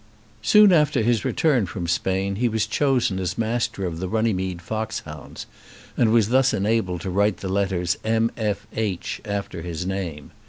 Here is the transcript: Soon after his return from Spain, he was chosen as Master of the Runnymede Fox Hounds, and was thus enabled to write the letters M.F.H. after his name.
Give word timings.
Soon 0.41 0.73
after 0.73 1.03
his 1.03 1.23
return 1.23 1.67
from 1.67 1.85
Spain, 1.87 2.37
he 2.37 2.49
was 2.49 2.65
chosen 2.65 3.19
as 3.19 3.37
Master 3.37 3.85
of 3.85 3.99
the 3.99 4.07
Runnymede 4.07 4.59
Fox 4.59 5.01
Hounds, 5.01 5.45
and 5.95 6.11
was 6.11 6.29
thus 6.29 6.55
enabled 6.55 7.01
to 7.01 7.11
write 7.11 7.37
the 7.37 7.47
letters 7.49 7.97
M.F.H. 8.03 9.21
after 9.25 9.61
his 9.61 9.85
name. 9.85 10.31